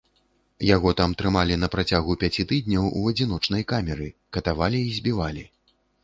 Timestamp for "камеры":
3.73-4.07